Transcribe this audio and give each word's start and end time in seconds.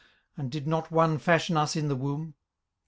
and 0.35 0.51
did 0.51 0.65
not 0.65 0.89
one 0.89 1.19
fashion 1.19 1.55
us 1.55 1.75
in 1.75 1.87
the 1.87 1.95
womb? 1.95 2.33